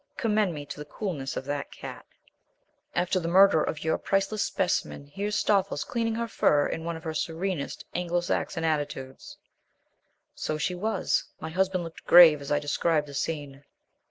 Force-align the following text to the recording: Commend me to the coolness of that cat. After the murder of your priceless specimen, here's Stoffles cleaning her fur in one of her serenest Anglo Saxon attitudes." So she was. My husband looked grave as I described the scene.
Commend 0.17 0.51
me 0.55 0.65
to 0.65 0.79
the 0.79 0.85
coolness 0.85 1.37
of 1.37 1.45
that 1.45 1.71
cat. 1.71 2.07
After 2.95 3.19
the 3.19 3.27
murder 3.27 3.63
of 3.63 3.83
your 3.83 3.99
priceless 3.99 4.41
specimen, 4.41 5.05
here's 5.05 5.35
Stoffles 5.35 5.83
cleaning 5.83 6.15
her 6.15 6.27
fur 6.27 6.65
in 6.65 6.83
one 6.83 6.97
of 6.97 7.03
her 7.03 7.13
serenest 7.13 7.85
Anglo 7.93 8.21
Saxon 8.21 8.63
attitudes." 8.63 9.37
So 10.33 10.57
she 10.57 10.73
was. 10.73 11.25
My 11.39 11.51
husband 11.51 11.83
looked 11.83 12.05
grave 12.05 12.41
as 12.41 12.51
I 12.51 12.57
described 12.57 13.05
the 13.05 13.13
scene. 13.13 13.63